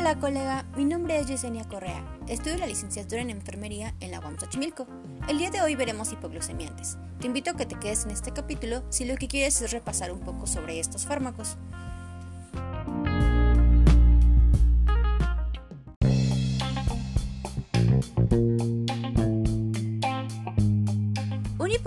[0.00, 2.02] Hola colega, mi nombre es Yesenia Correa.
[2.26, 4.86] Estudio la licenciatura en enfermería en la UAM Xochimilco.
[5.28, 6.96] El día de hoy veremos hipoglucemiantes.
[7.20, 10.10] Te invito a que te quedes en este capítulo si lo que quieres es repasar
[10.10, 11.58] un poco sobre estos fármacos.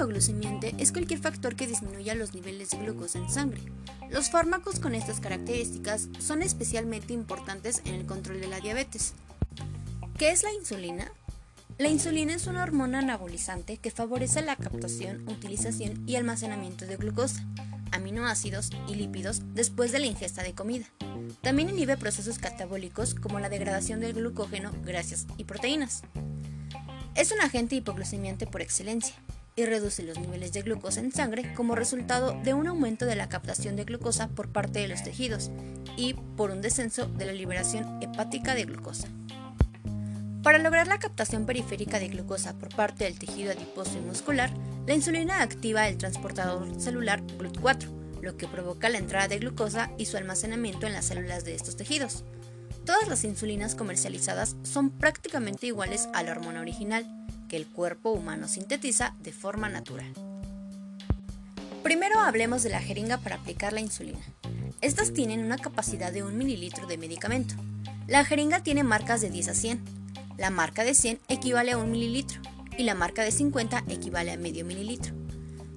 [0.03, 3.61] Hipoglucemiante es cualquier factor que disminuya los niveles de glucosa en sangre.
[4.09, 9.13] Los fármacos con estas características son especialmente importantes en el control de la diabetes.
[10.17, 11.09] ¿Qué es la insulina?
[11.77, 17.41] La insulina es una hormona anabolizante que favorece la captación, utilización y almacenamiento de glucosa,
[17.91, 20.85] aminoácidos y lípidos después de la ingesta de comida.
[21.41, 26.01] También inhibe procesos catabólicos como la degradación del glucógeno, grasas y proteínas.
[27.15, 29.15] Es un agente hipoglucemiante por excelencia
[29.55, 33.29] y reduce los niveles de glucosa en sangre como resultado de un aumento de la
[33.29, 35.51] captación de glucosa por parte de los tejidos
[35.97, 39.07] y por un descenso de la liberación hepática de glucosa.
[40.41, 44.51] Para lograr la captación periférica de glucosa por parte del tejido adiposo y muscular,
[44.85, 50.05] la insulina activa el transportador celular GLUT4, lo que provoca la entrada de glucosa y
[50.05, 52.25] su almacenamiento en las células de estos tejidos.
[52.85, 57.05] Todas las insulinas comercializadas son prácticamente iguales a la hormona original,
[57.55, 60.13] el cuerpo humano sintetiza de forma natural.
[61.83, 64.21] Primero hablemos de la jeringa para aplicar la insulina.
[64.81, 67.55] Estas tienen una capacidad de 1 mililitro de medicamento.
[68.07, 69.81] La jeringa tiene marcas de 10 a 100,
[70.37, 72.41] la marca de 100 equivale a 1 mililitro
[72.77, 75.13] y la marca de 50 equivale a medio mililitro.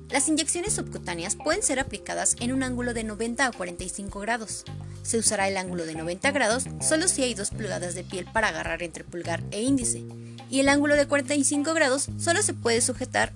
[0.09, 4.65] Las inyecciones subcutáneas pueden ser aplicadas en un ángulo de 90 a 45 grados.
[5.03, 8.49] Se usará el ángulo de 90 grados solo si hay 2 pulgadas de piel para
[8.49, 10.05] agarrar entre pulgar e índice,
[10.51, 13.33] y el ángulo de 45 grados solo se puede sujetar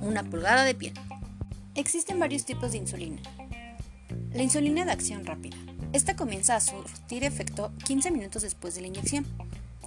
[0.00, 0.94] una pulgada de piel.
[1.74, 3.20] Existen varios tipos de insulina.
[4.32, 5.56] La insulina de acción rápida.
[5.92, 9.26] Esta comienza a surtir efecto 15 minutos después de la inyección.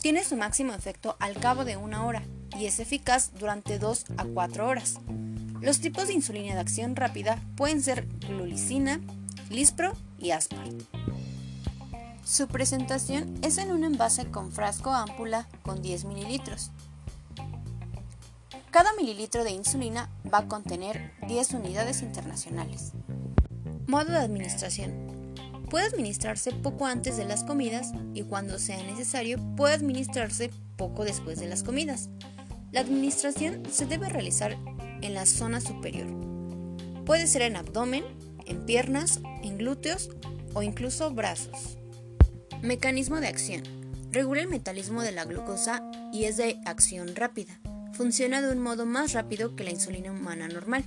[0.02, 2.24] Tiene su máximo efecto al cabo de una hora
[2.58, 5.00] y es eficaz durante 2 a 4 horas.
[5.62, 9.02] Los tipos de insulina de acción rápida pueden ser glulicina,
[9.50, 10.74] lispro y aspart.
[12.30, 16.70] Su presentación es en un envase con frasco ámpula con 10 mililitros.
[18.70, 22.92] Cada mililitro de insulina va a contener 10 unidades internacionales.
[23.88, 25.34] Modo de administración.
[25.72, 31.40] Puede administrarse poco antes de las comidas y cuando sea necesario puede administrarse poco después
[31.40, 32.12] de las comidas.
[32.72, 34.56] La administración se debe realizar
[35.02, 36.06] en la zona superior.
[37.08, 38.04] Puede ser en abdomen,
[38.46, 40.12] en piernas, en glúteos
[40.54, 41.79] o incluso brazos.
[42.62, 43.64] Mecanismo de acción.
[44.12, 45.82] Regula el metabolismo de la glucosa
[46.12, 47.58] y es de acción rápida.
[47.94, 50.84] Funciona de un modo más rápido que la insulina humana normal.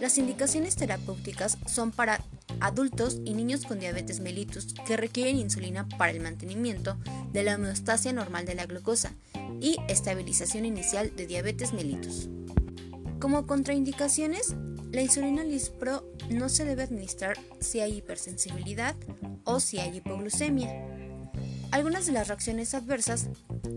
[0.00, 2.20] Las indicaciones terapéuticas son para
[2.58, 6.98] adultos y niños con diabetes mellitus que requieren insulina para el mantenimiento
[7.32, 9.12] de la homeostasia normal de la glucosa
[9.60, 12.28] y estabilización inicial de diabetes mellitus.
[13.20, 14.56] Como contraindicaciones,
[14.90, 18.96] la insulina Lispro no se debe administrar si hay hipersensibilidad
[19.44, 21.03] o si hay hipoglucemia.
[21.74, 23.26] Algunas de las reacciones adversas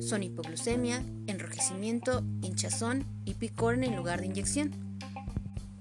[0.01, 4.69] son hipoglucemia, enrojecimiento, hinchazón y picor en el lugar de inyección.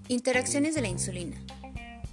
[0.08, 1.36] Interacciones de la insulina.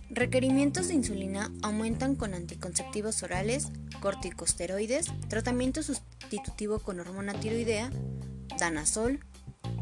[0.10, 3.70] Requerimientos de insulina aumentan con anticonceptivos orales,
[4.02, 7.90] corticosteroides, tratamiento sustitutivo con hormona tiroidea,
[8.60, 9.22] danazol,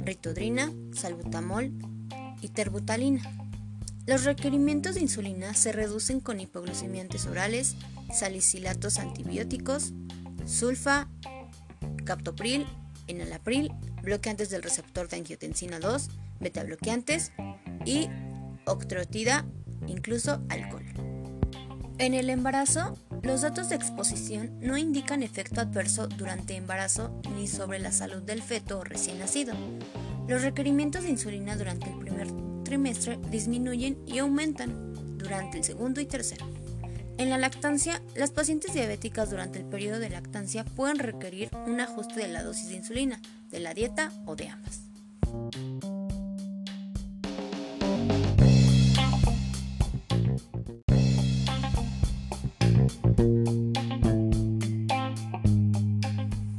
[0.06, 1.72] ritodrina, salbutamol
[2.44, 3.24] y terbutalina.
[4.06, 7.76] Los requerimientos de insulina se reducen con hipoglucemiantes orales,
[8.14, 9.94] salicilatos antibióticos,
[10.46, 11.10] sulfa,
[12.06, 12.66] captopril,
[13.08, 13.72] enalapril,
[14.02, 16.10] bloqueantes del receptor de angiotensina 2,
[16.40, 17.32] betabloqueantes
[17.86, 18.10] y
[18.66, 19.46] octrotida
[19.88, 20.86] incluso alcohol.
[21.98, 27.78] En el embarazo, los datos de exposición no indican efecto adverso durante embarazo ni sobre
[27.80, 29.54] la salud del feto o recién nacido.
[30.28, 32.28] Los requerimientos de insulina durante el primer
[32.64, 36.46] trimestre disminuyen y aumentan durante el segundo y tercero.
[37.22, 42.20] En la lactancia, las pacientes diabéticas durante el periodo de lactancia pueden requerir un ajuste
[42.20, 43.22] de la dosis de insulina,
[43.52, 44.82] de la dieta o de ambas.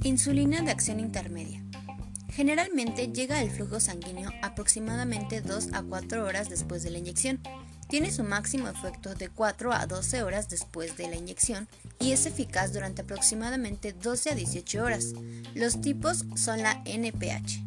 [0.04, 1.60] Insulina de acción intermedia.
[2.30, 7.40] Generalmente llega al flujo sanguíneo aproximadamente 2 a 4 horas después de la inyección.
[7.92, 11.68] Tiene su máximo efecto de 4 a 12 horas después de la inyección
[12.00, 15.12] y es eficaz durante aproximadamente 12 a 18 horas.
[15.54, 17.60] Los tipos son la NPH.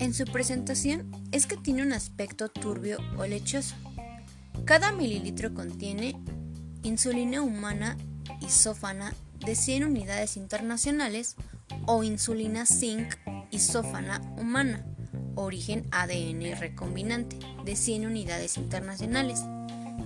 [0.00, 3.74] En su presentación es que tiene un aspecto turbio o lechoso.
[4.66, 6.14] Cada mililitro contiene
[6.82, 7.96] insulina humana
[8.42, 9.14] isófana
[9.46, 11.36] de 100 unidades internacionales
[11.86, 13.14] o insulina zinc
[13.50, 14.84] isófana humana,
[15.34, 19.40] origen ADN recombinante, de 100 unidades internacionales.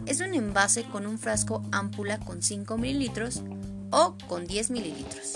[0.07, 3.43] Es un envase con un frasco ámpula con 5 mililitros
[3.91, 5.35] o con 10 mililitros.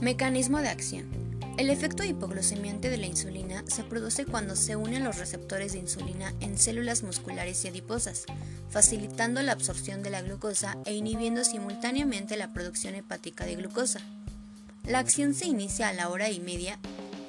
[0.00, 1.24] Mecanismo de acción.
[1.56, 6.34] El efecto hipoglucemiante de la insulina se produce cuando se unen los receptores de insulina
[6.40, 8.24] en células musculares y adiposas,
[8.70, 14.00] facilitando la absorción de la glucosa e inhibiendo simultáneamente la producción hepática de glucosa.
[14.84, 16.80] La acción se inicia a la hora y media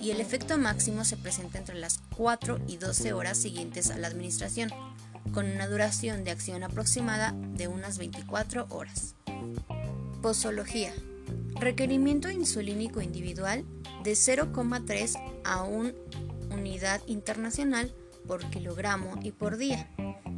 [0.05, 4.05] y el efecto máximo se presenta entre las 4 y 12 horas siguientes a la
[4.05, 4.69] administración,
[5.33, 9.15] con una duración de acción aproximada de unas 24 horas.
[10.21, 10.93] Posología.
[11.59, 13.65] Requerimiento insulínico individual
[14.03, 15.91] de 0,3 a 1
[16.51, 17.91] unidad internacional
[18.27, 19.89] por kilogramo y por día.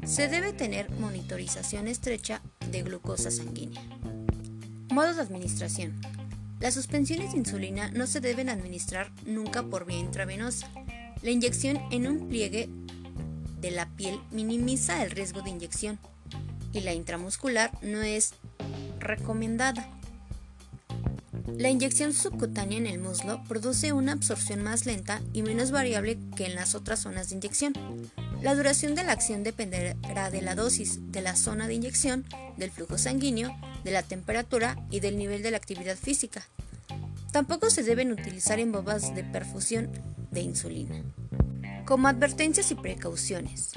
[0.05, 2.41] Se debe tener monitorización estrecha
[2.71, 3.81] de glucosa sanguínea.
[4.89, 5.99] Modo de administración.
[6.59, 10.67] Las suspensiones de insulina no se deben administrar nunca por vía intravenosa.
[11.21, 12.69] La inyección en un pliegue
[13.61, 15.99] de la piel minimiza el riesgo de inyección
[16.73, 18.33] y la intramuscular no es
[18.99, 19.87] recomendada.
[21.55, 26.45] La inyección subcutánea en el muslo produce una absorción más lenta y menos variable que
[26.45, 27.73] en las otras zonas de inyección.
[28.41, 32.25] La duración de la acción dependerá de la dosis, de la zona de inyección,
[32.57, 33.55] del flujo sanguíneo,
[33.87, 36.45] de la temperatura y del nivel de la actividad física.
[37.31, 39.89] Tampoco se deben utilizar en bombas de perfusión
[40.29, 41.01] de insulina.
[41.85, 43.71] Como advertencias y precauciones,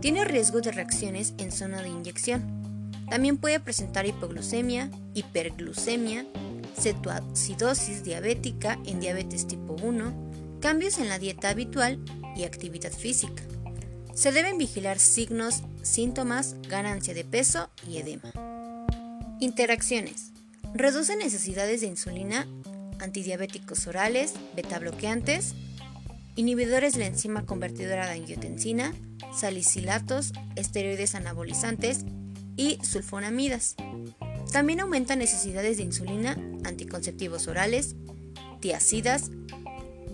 [0.00, 2.90] tiene riesgo de reacciones en zona de inyección.
[3.08, 6.26] También puede presentar hipoglucemia, hiperglucemia,
[6.76, 12.00] cetoacidosis diabética en diabetes tipo 1, cambios en la dieta habitual
[12.34, 13.44] y actividad física.
[14.12, 18.51] Se deben vigilar signos, síntomas, ganancia de peso y edema.
[19.42, 20.30] Interacciones.
[20.72, 22.46] Reduce necesidades de insulina,
[23.00, 25.56] antidiabéticos orales, beta bloqueantes,
[26.36, 28.94] inhibidores de la enzima convertidora de angiotensina,
[29.34, 32.04] salicilatos, esteroides anabolizantes
[32.56, 33.74] y sulfonamidas.
[34.52, 37.96] También aumenta necesidades de insulina, anticonceptivos orales,
[38.60, 39.32] tiacidas,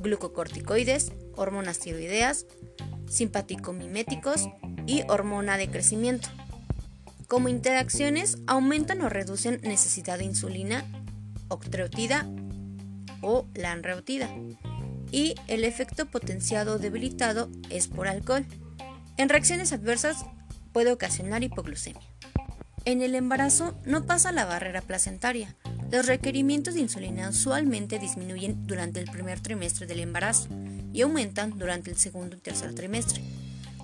[0.02, 2.46] glucocorticoides, hormonas tiroideas,
[3.10, 4.48] simpaticomiméticos
[4.86, 6.30] y hormona de crecimiento.
[7.28, 10.86] Como interacciones, aumentan o reducen necesidad de insulina,
[11.48, 12.26] octreotida
[13.20, 14.30] o lanreotida,
[15.12, 18.46] y el efecto potenciado o debilitado es por alcohol.
[19.18, 20.24] En reacciones adversas
[20.72, 22.00] puede ocasionar hipoglucemia.
[22.86, 25.54] En el embarazo no pasa la barrera placentaria.
[25.90, 30.48] Los requerimientos de insulina usualmente disminuyen durante el primer trimestre del embarazo
[30.94, 33.22] y aumentan durante el segundo y tercer trimestre.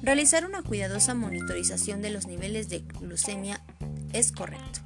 [0.04, 3.62] Realizar una cuidadosa monitorización de los niveles de glucemia
[4.12, 4.80] es correcto.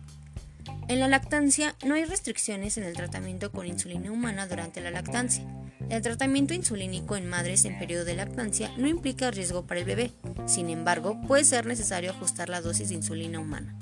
[0.86, 5.44] En la lactancia no hay restricciones en el tratamiento con insulina humana durante la lactancia.
[5.90, 10.12] El tratamiento insulínico en madres en periodo de lactancia no implica riesgo para el bebé,
[10.46, 13.76] sin embargo puede ser necesario ajustar la dosis de insulina humana.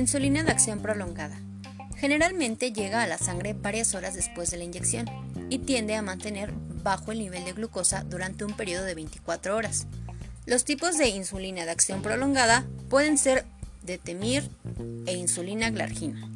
[0.00, 1.38] Insulina de acción prolongada.
[1.98, 5.04] Generalmente llega a la sangre varias horas después de la inyección
[5.50, 9.86] y tiende a mantener bajo el nivel de glucosa durante un periodo de 24 horas.
[10.46, 13.44] Los tipos de insulina de acción prolongada pueden ser
[13.82, 14.48] Detemir
[15.04, 16.26] e insulina glargina.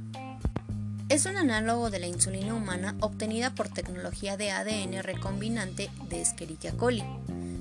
[1.08, 6.72] Es un análogo de la insulina humana obtenida por tecnología de ADN recombinante de Escherichia
[6.72, 7.04] coli.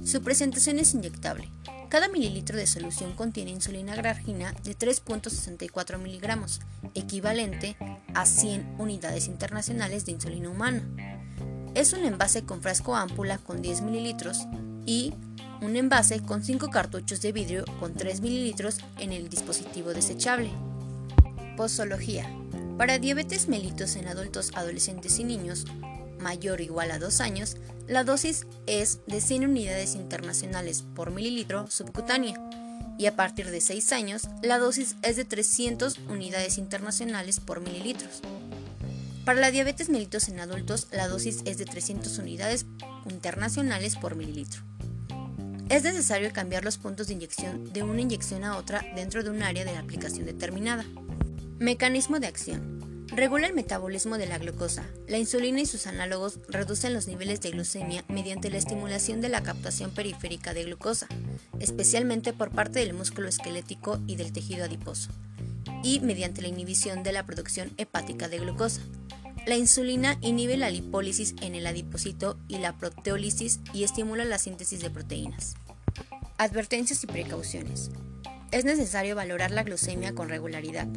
[0.04, 1.48] Su presentación es inyectable
[1.94, 6.60] cada mililitro de solución contiene insulina glargina de 3.64 miligramos,
[6.96, 7.78] equivalente
[8.16, 10.82] a 100 unidades internacionales de insulina humana.
[11.76, 14.48] Es un envase con frasco ámpula con 10 mililitros
[14.88, 15.14] y
[15.62, 20.50] un envase con 5 cartuchos de vidrio con 3 mililitros en el dispositivo desechable.
[21.56, 22.28] Posología.
[22.76, 25.66] Para diabetes mellitus en adultos, adolescentes y niños,
[26.24, 31.68] mayor o igual a 2 años, la dosis es de 100 unidades internacionales por mililitro
[31.70, 32.40] subcutánea
[32.98, 38.22] y a partir de 6 años la dosis es de 300 unidades internacionales por mililitros.
[39.26, 42.66] Para la diabetes mellitus en adultos la dosis es de 300 unidades
[43.10, 44.64] internacionales por mililitro.
[45.70, 49.42] Es necesario cambiar los puntos de inyección de una inyección a otra dentro de un
[49.42, 50.86] área de aplicación determinada.
[51.58, 52.83] Mecanismo de acción.
[53.08, 54.86] Regula el metabolismo de la glucosa.
[55.08, 59.44] La insulina y sus análogos reducen los niveles de glucemia mediante la estimulación de la
[59.44, 61.08] captación periférica de glucosa,
[61.60, 65.12] especialmente por parte del músculo esquelético y del tejido adiposo,
[65.84, 68.82] y mediante la inhibición de la producción hepática de glucosa.
[69.46, 74.82] La insulina inhibe la lipólisis en el adipocito y la proteólisis y estimula la síntesis
[74.82, 75.56] de proteínas.
[76.38, 77.92] Advertencias y precauciones.
[78.52, 80.88] Es necesario valorar la glucemia con regularidad.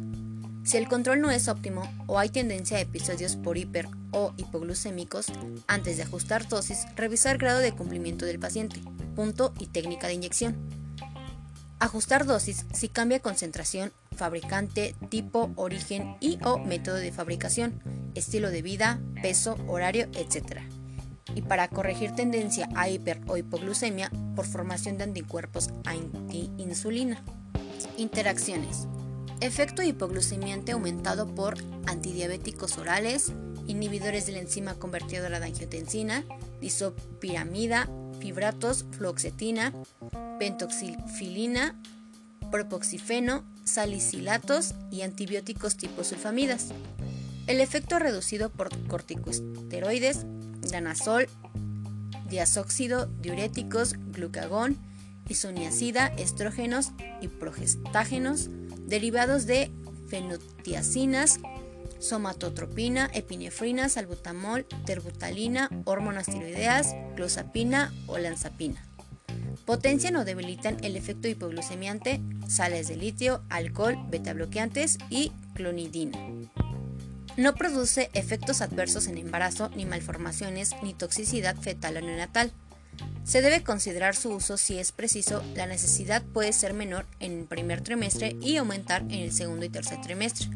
[0.67, 5.27] Si el control no es óptimo o hay tendencia a episodios por hiper o hipoglucémicos,
[5.65, 8.81] antes de ajustar dosis, revisar grado de cumplimiento del paciente,
[9.15, 10.57] punto y técnica de inyección.
[11.79, 17.81] Ajustar dosis si cambia concentración, fabricante, tipo, origen y o método de fabricación,
[18.13, 20.63] estilo de vida, peso, horario, etc.
[21.33, 27.23] Y para corregir tendencia a hiper o hipoglucemia por formación de anticuerpos anti-insulina.
[27.95, 28.85] Interacciones.
[29.39, 33.31] Efecto hipoglucemiante aumentado por antidiabéticos orales,
[33.67, 36.23] inhibidores de la enzima convertidora de angiotensina,
[36.59, 37.87] disopiramida,
[38.19, 39.73] fibratos, fluoxetina,
[40.39, 41.79] pentoxifilina,
[42.49, 46.69] propoxifeno, salicilatos y antibióticos tipo sulfamidas.
[47.45, 50.25] El efecto reducido por corticosteroides,
[50.71, 51.27] danazol,
[52.27, 54.77] diazóxido, diuréticos, glucagón,
[55.29, 56.91] isoniazida, estrógenos
[57.21, 58.49] y progestágenos,
[58.87, 59.71] derivados de
[60.07, 61.39] fenotiacinas,
[61.99, 68.83] somatotropina, epinefrina, salbutamol, terbutalina, hormonas tiroideas, clozapina o lanzapina.
[69.65, 76.17] Potencian o debilitan el efecto hipoglucemiante, sales de litio, alcohol, betabloqueantes y clonidina.
[77.35, 82.51] No produce efectos adversos en embarazo, ni malformaciones, ni toxicidad fetal o neonatal.
[83.27, 87.45] Se debe considerar su uso si es preciso, la necesidad puede ser menor en el
[87.45, 90.47] primer trimestre y aumentar en el segundo y tercer trimestre.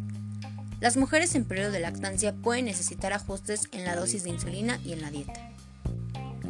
[0.80, 4.94] Las mujeres en periodo de lactancia pueden necesitar ajustes en la dosis de insulina y
[4.94, 5.52] en la dieta.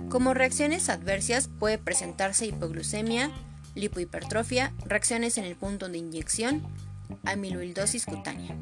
[0.10, 3.32] Como reacciones adversas puede presentarse hipoglucemia,
[3.74, 6.62] lipohipertrofia, reacciones en el punto de inyección,
[7.26, 8.56] amiloidosis cutánea.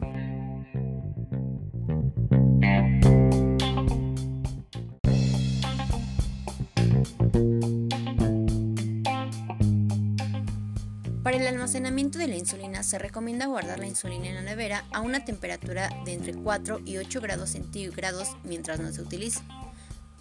[11.69, 15.91] Almacenamiento de la insulina se recomienda guardar la insulina en la nevera a una temperatura
[16.03, 19.41] de entre 4 y 8 grados centígrados mientras no se utilice.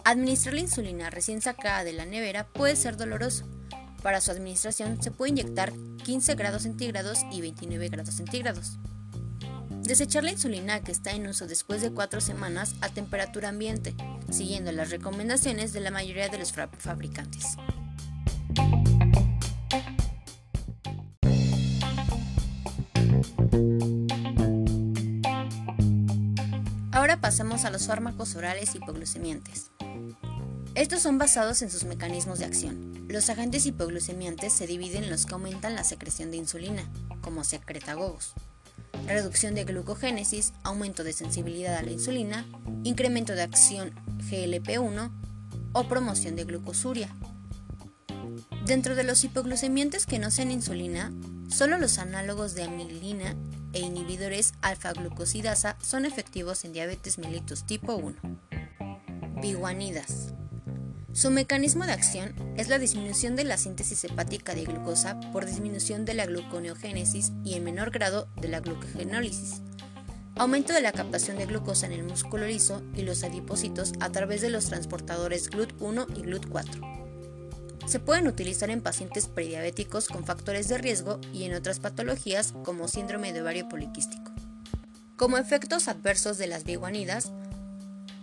[0.03, 3.47] Administrar la insulina recién sacada de la nevera puede ser doloroso.
[4.03, 8.77] Para su administración se puede inyectar 15 grados centígrados y 29 grados centígrados.
[9.81, 13.95] Desechar la insulina que está en uso después de 4 semanas a temperatura ambiente,
[14.29, 17.57] siguiendo las recomendaciones de la mayoría de los fabricantes.
[27.39, 29.71] Ahora pasamos a los fármacos orales hipoglucemiantes.
[30.75, 33.05] Estos son basados en sus mecanismos de acción.
[33.07, 36.83] Los agentes hipoglucemiantes se dividen en los que aumentan la secreción de insulina,
[37.21, 38.33] como secretagogos,
[39.07, 42.45] reducción de glucogénesis, aumento de sensibilidad a la insulina,
[42.83, 43.91] incremento de acción
[44.29, 45.09] GLP-1
[45.71, 47.07] o promoción de glucosuria.
[48.65, 51.13] Dentro de los hipoglucemiantes que no sean insulina,
[51.47, 53.33] solo los análogos de amilina
[53.73, 58.15] e inhibidores alfa-glucosidasa son efectivos en diabetes mellitus tipo 1.
[59.41, 60.33] Biguanidas.
[61.11, 66.05] Su mecanismo de acción es la disminución de la síntesis hepática de glucosa por disminución
[66.05, 69.61] de la gluconeogénesis y en menor grado de la glucogenólisis.
[70.35, 74.41] Aumento de la captación de glucosa en el músculo liso y los adipocitos a través
[74.41, 77.08] de los transportadores GLUT1 y GLUT4.
[77.89, 82.87] Se pueden utilizar en pacientes prediabéticos con factores de riesgo y en otras patologías como
[82.87, 84.31] síndrome de ovario poliquístico.
[85.15, 87.31] Como efectos adversos de las biguanidas,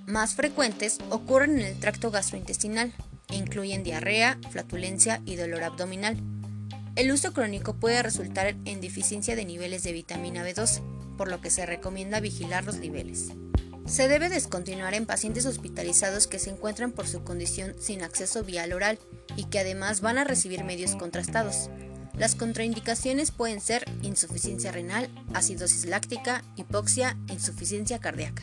[0.07, 2.95] más frecuentes ocurren en el tracto gastrointestinal
[3.27, 6.17] e incluyen diarrea, flatulencia y dolor abdominal.
[6.95, 10.81] El uso crónico puede resultar en deficiencia de niveles de vitamina B12,
[11.19, 13.33] por lo que se recomienda vigilar los niveles.
[13.87, 18.73] Se debe descontinuar en pacientes hospitalizados que se encuentran por su condición sin acceso vial
[18.73, 18.99] oral
[19.37, 21.71] y que además van a recibir medios contrastados.
[22.15, 28.43] Las contraindicaciones pueden ser insuficiencia renal, acidosis láctica, hipoxia, insuficiencia cardíaca.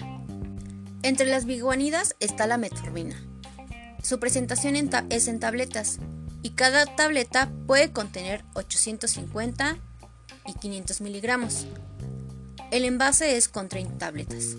[1.02, 3.22] Entre las biguanidas está la metformina.
[4.02, 4.76] Su presentación
[5.10, 6.00] es en tabletas
[6.42, 9.78] y cada tableta puede contener 850
[10.46, 11.68] y 500 miligramos.
[12.72, 14.56] El envase es con 30 tabletas.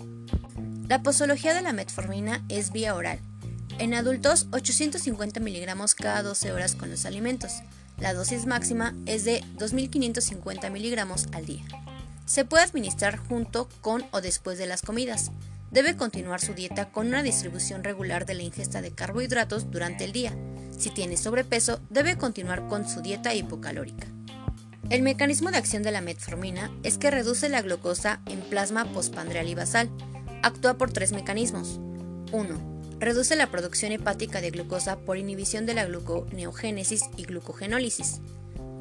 [0.87, 3.19] La posología de la metformina es vía oral.
[3.79, 7.53] En adultos, 850 miligramos cada 12 horas con los alimentos.
[7.97, 11.63] La dosis máxima es de 2.550 miligramos al día.
[12.27, 15.31] Se puede administrar junto con o después de las comidas.
[15.71, 20.11] Debe continuar su dieta con una distribución regular de la ingesta de carbohidratos durante el
[20.11, 20.37] día.
[20.77, 24.07] Si tiene sobrepeso, debe continuar con su dieta hipocalórica.
[24.91, 29.49] El mecanismo de acción de la metformina es que reduce la glucosa en plasma postpandreal
[29.49, 29.89] y basal,
[30.45, 31.79] Actúa por tres mecanismos.
[32.31, 32.99] 1.
[32.99, 38.21] Reduce la producción hepática de glucosa por inhibición de la gluconeogénesis y glucogenólisis.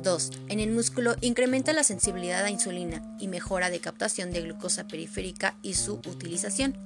[0.03, 0.31] 2.
[0.49, 5.57] En el músculo incrementa la sensibilidad a insulina y mejora de captación de glucosa periférica
[5.63, 6.77] y su utilización.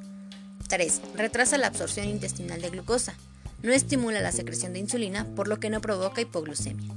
[0.68, 1.00] 3.
[1.16, 3.14] Retrasa la absorción intestinal de glucosa.
[3.64, 6.94] No estimula la secreción de insulina, por lo que no provoca hipoglucemia.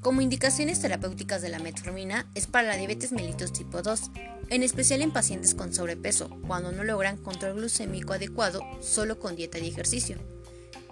[0.00, 4.10] Como indicaciones terapéuticas de la metformina es para la diabetes mellitus tipo 2,
[4.48, 9.58] en especial en pacientes con sobrepeso, cuando no logran control glucémico adecuado solo con dieta
[9.58, 10.16] y ejercicio.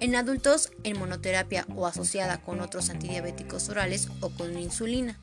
[0.01, 5.19] En adultos en monoterapia o asociada con otros antidiabéticos orales o con insulina.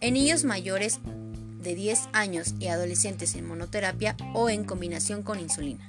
[0.00, 5.88] En niños mayores de 10 años y adolescentes en monoterapia o en combinación con insulina.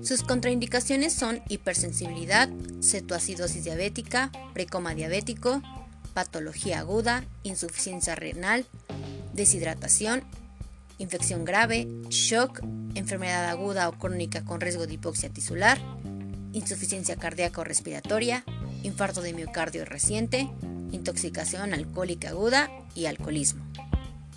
[0.00, 2.48] Sus contraindicaciones son hipersensibilidad,
[2.80, 5.60] cetoacidosis diabética, precoma diabético,
[6.16, 8.64] patología aguda, insuficiencia renal,
[9.34, 10.24] deshidratación,
[10.96, 12.62] infección grave, shock,
[12.94, 15.78] enfermedad aguda o crónica con riesgo de hipoxia tisular,
[16.54, 18.44] insuficiencia cardíaca o respiratoria,
[18.82, 20.48] infarto de miocardio reciente,
[20.90, 23.62] intoxicación alcohólica aguda y alcoholismo.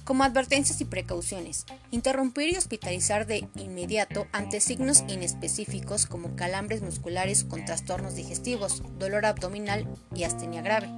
[0.04, 7.46] Como advertencias y precauciones, interrumpir y hospitalizar de inmediato ante signos inespecíficos como calambres musculares
[7.46, 10.90] con trastornos digestivos, dolor abdominal y astenia grave.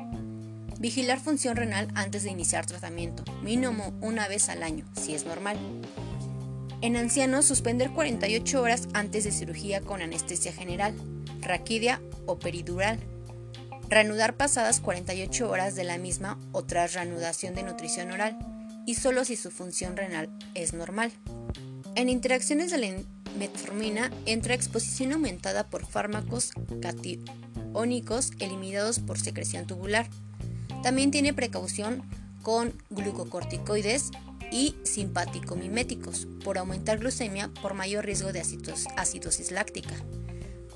[0.82, 5.56] Vigilar función renal antes de iniciar tratamiento, mínimo una vez al año, si es normal.
[6.82, 10.96] En ancianos, suspender 48 horas antes de cirugía con anestesia general,
[11.40, 12.98] raquidia o peridural.
[13.90, 18.40] Reanudar pasadas 48 horas de la misma o tras reanudación de nutrición oral,
[18.88, 21.12] y solo si su función renal es normal.
[21.94, 22.88] En interacciones de la
[23.38, 30.10] metformina entra exposición aumentada por fármacos catiónicos eliminados por secreción tubular
[30.84, 32.04] también tiene precaución
[32.42, 34.12] con glucocorticoides
[34.52, 38.44] y simpático-miméticos por aumentar glucemia por mayor riesgo de
[38.98, 39.96] acidosis láctica.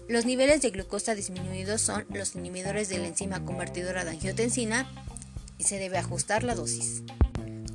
[0.07, 4.87] Los niveles de glucosa disminuidos son los inhibidores de la enzima convertidora de angiotensina
[5.57, 7.01] y se debe ajustar la dosis.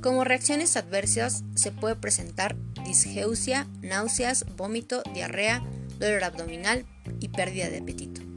[0.01, 5.63] Como reacciones adversas se puede presentar disgeusia, náuseas, vómito, diarrea,
[5.99, 6.85] dolor abdominal
[7.19, 8.30] y pérdida de apetito.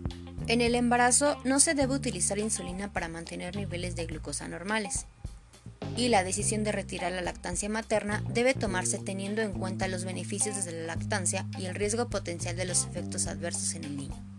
[0.46, 5.06] En el embarazo no se debe utilizar insulina para mantener niveles de glucosa normales
[5.96, 10.64] y la decisión de retirar la lactancia materna debe tomarse teniendo en cuenta los beneficios
[10.64, 14.33] de la lactancia y el riesgo potencial de los efectos adversos en el niño.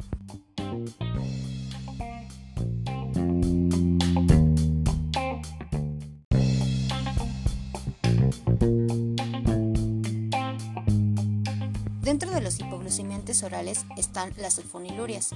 [13.98, 15.32] Están las sulfonilurias,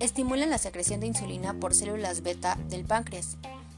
[0.00, 3.36] estimulan la secreción de insulina por células beta del páncreas,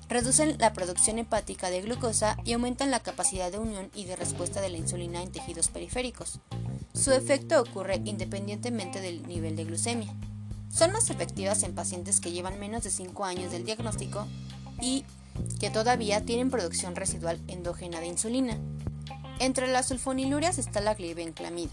[0.09, 4.61] reducen la producción hepática de glucosa y aumentan la capacidad de unión y de respuesta
[4.61, 6.41] de la insulina en tejidos periféricos.
[6.93, 10.15] Su efecto ocurre independientemente del nivel de glucemia.
[10.71, 14.27] Son más efectivas en pacientes que llevan menos de 5 años del diagnóstico
[14.81, 15.05] y
[15.59, 18.59] que todavía tienen producción residual endógena de insulina.
[19.41, 21.73] Entre las sulfonilurias está la glibenclamida,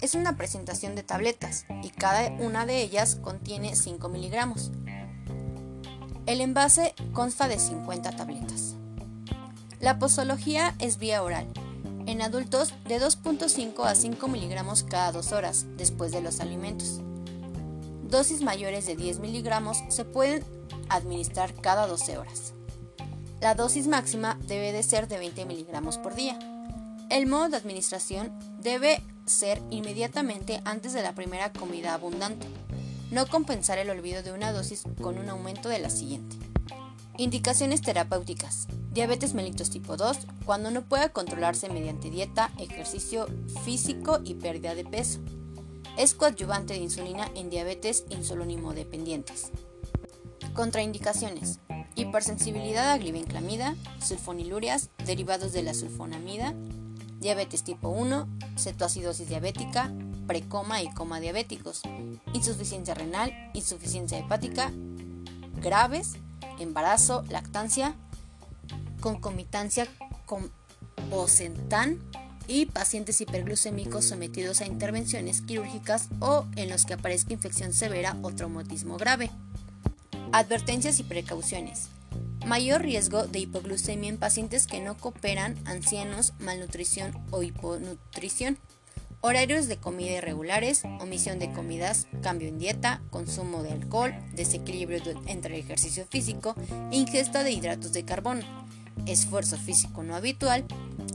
[0.00, 4.70] es una presentación de tabletas y cada una de ellas contiene 5 miligramos.
[6.26, 8.74] El envase consta de 50 tabletas.
[9.80, 11.46] La posología es vía oral.
[12.06, 17.00] En adultos de 2.5 a 5 miligramos cada 2 horas después de los alimentos.
[18.02, 20.44] Dosis mayores de 10 miligramos se pueden
[20.88, 22.52] administrar cada 12 horas.
[23.40, 26.38] La dosis máxima debe de ser de 20 miligramos por día.
[27.10, 32.46] El modo de administración debe ser inmediatamente antes de la primera comida abundante.
[33.10, 36.36] No compensar el olvido de una dosis con un aumento de la siguiente.
[37.18, 38.68] Indicaciones terapéuticas.
[38.92, 43.26] Diabetes mellitus tipo 2, cuando no pueda controlarse mediante dieta, ejercicio
[43.64, 45.20] físico y pérdida de peso.
[45.96, 49.50] Es coadyuvante de insulina en diabetes insulónimo dependientes.
[50.52, 51.60] Contraindicaciones.
[51.94, 56.54] Hipersensibilidad a glibenclamida, sulfonilurias, derivados de la sulfonamida,
[57.20, 59.92] diabetes tipo 1, cetoacidosis diabética,
[60.26, 61.82] precoma y coma diabéticos,
[62.32, 64.72] insuficiencia renal, insuficiencia hepática,
[65.62, 66.14] graves,
[66.58, 67.94] embarazo, lactancia,
[69.00, 69.86] concomitancia
[70.24, 70.50] con
[71.10, 71.98] Bosentan
[72.48, 78.32] y pacientes hiperglucémicos sometidos a intervenciones quirúrgicas o en los que aparezca infección severa o
[78.32, 79.30] traumatismo grave.
[80.32, 81.88] Advertencias y precauciones.
[82.46, 88.56] Mayor riesgo de hipoglucemia en pacientes que no cooperan, ancianos, malnutrición o hiponutrición.
[89.20, 95.56] Horarios de comida irregulares, omisión de comidas, cambio en dieta, consumo de alcohol, desequilibrio entre
[95.56, 96.54] el ejercicio físico
[96.92, 98.42] e ingesta de hidratos de carbono.
[99.06, 100.64] esfuerzo físico no habitual,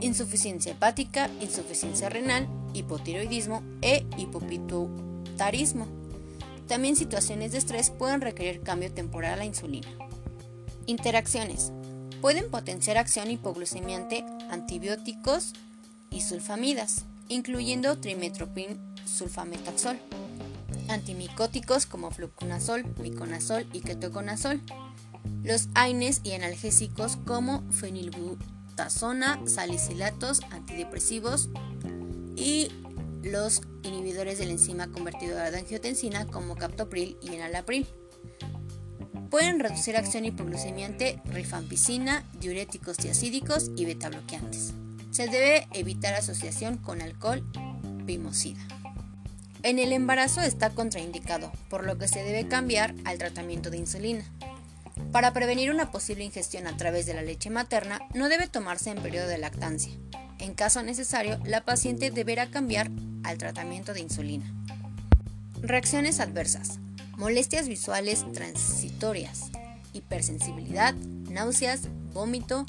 [0.02, 5.88] insuficiencia hepática, insuficiencia renal, hipotiroidismo e hipopituitarismo.
[6.68, 9.88] También situaciones de estrés pueden requerir cambio temporal a la insulina.
[10.92, 11.72] Interacciones.
[12.20, 15.54] Pueden potenciar acción hipoglucemiante antibióticos
[16.10, 19.98] y sulfamidas, incluyendo trimetoprim sulfametaxol,
[20.90, 24.60] antimicóticos como fluconazol, miconazol y ketoconazol,
[25.44, 31.48] los AINES y analgésicos como fenilbutazona, salicilatos, antidepresivos
[32.36, 32.68] y
[33.24, 37.88] los inhibidores de la enzima convertidora de angiotensina como captopril y enalapril.
[39.32, 44.74] Pueden reducir acción hipoglucemiante, rifampicina, diuréticos diacídicos y betabloqueantes.
[45.12, 47.50] Se debe evitar asociación con alcohol,
[48.06, 48.60] pimosida.
[49.64, 54.26] En el embarazo está contraindicado, por lo que se debe cambiar al tratamiento de insulina.
[55.14, 59.02] Para prevenir una posible ingestión a través de la leche materna, no debe tomarse en
[59.02, 59.94] periodo de lactancia.
[60.40, 62.92] En caso necesario, la paciente deberá cambiar
[63.24, 64.52] al tratamiento de insulina.
[65.62, 66.80] Reacciones adversas.
[67.18, 69.52] Molestias visuales transitorias.
[69.94, 70.94] Hipersensibilidad,
[71.30, 72.66] náuseas, vómito,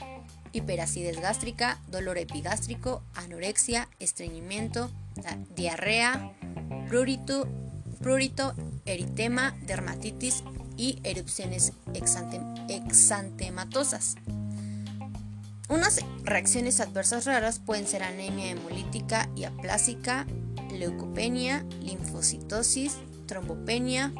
[0.52, 4.90] hiperacidez gástrica, dolor epigástrico, anorexia, estreñimiento,
[5.54, 6.32] diarrea,
[6.88, 7.48] prurito,
[8.00, 10.42] prurito, eritema, dermatitis,
[10.76, 11.72] y erupciones
[12.68, 14.16] exantematosas.
[15.68, 20.26] Unas reacciones adversas raras pueden ser anemia hemolítica y aplásica,
[20.70, 24.12] leucopenia, linfocitosis, trombopenia,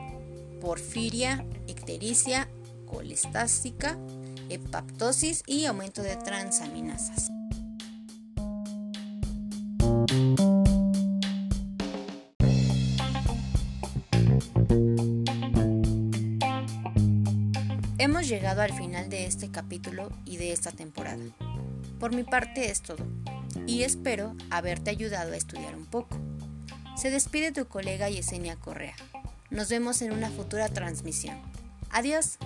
[0.62, 2.48] porfiria, ictericia,
[2.86, 3.98] colestásica,
[4.48, 7.32] hepaptosis y aumento de transaminasas.
[17.98, 21.24] Hemos llegado al final de este capítulo y de esta temporada.
[21.98, 23.04] Por mi parte es todo,
[23.66, 26.16] y espero haberte ayudado a estudiar un poco.
[26.96, 28.94] Se despide tu colega Yesenia Correa.
[29.52, 31.36] Nos vemos en una futura transmisión.
[31.90, 32.38] Adiós.